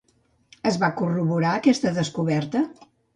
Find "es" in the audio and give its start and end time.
0.69-0.79